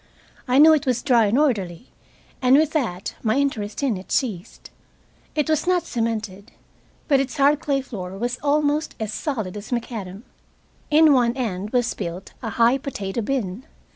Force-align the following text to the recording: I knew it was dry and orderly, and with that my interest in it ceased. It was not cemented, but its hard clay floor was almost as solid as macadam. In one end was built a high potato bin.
I 0.47 0.57
knew 0.57 0.73
it 0.73 0.87
was 0.87 1.03
dry 1.03 1.27
and 1.27 1.37
orderly, 1.37 1.91
and 2.41 2.55
with 2.57 2.71
that 2.71 3.13
my 3.21 3.35
interest 3.37 3.83
in 3.83 3.97
it 3.97 4.11
ceased. 4.11 4.71
It 5.35 5.47
was 5.47 5.67
not 5.67 5.83
cemented, 5.85 6.51
but 7.07 7.19
its 7.19 7.37
hard 7.37 7.59
clay 7.59 7.81
floor 7.81 8.17
was 8.17 8.39
almost 8.41 8.95
as 8.99 9.13
solid 9.13 9.55
as 9.55 9.71
macadam. 9.71 10.23
In 10.89 11.13
one 11.13 11.37
end 11.37 11.69
was 11.69 11.93
built 11.93 12.33
a 12.41 12.49
high 12.49 12.79
potato 12.79 13.21
bin. 13.21 13.63